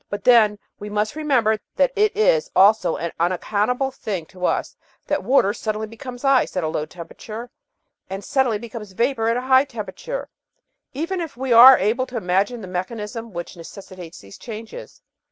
[0.09, 5.23] But then we must remember that it is also an unaccountable thing to us that
[5.23, 7.51] water suddenly becomes ice at a low temperature
[8.09, 10.27] and suddenly becomes vapour at a high temperature,
[10.95, 15.03] even if we are able to imagine the mechanism which necessitates these changes.